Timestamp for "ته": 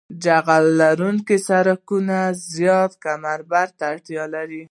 3.77-3.83